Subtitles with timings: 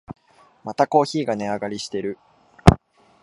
[0.63, 2.17] またコーヒーが値上がりしてる